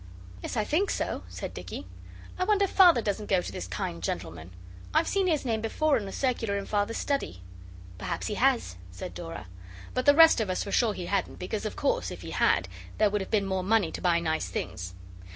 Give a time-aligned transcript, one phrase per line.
[0.41, 1.85] 'Yes, I think so,' said Dicky.
[2.39, 4.49] 'I wonder Father doesn't go to this kind gentleman.
[4.95, 7.43] I've seen his name before on a circular in Father's study.'
[7.99, 9.45] 'Perhaps he has.' said Dora.
[9.93, 12.67] But the rest of us were sure he hadn't, because, of course, if he had,
[12.97, 14.95] there would have been more money to buy nice things.